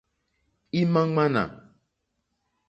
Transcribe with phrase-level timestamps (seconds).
[0.79, 1.43] Ímá ŋmánà.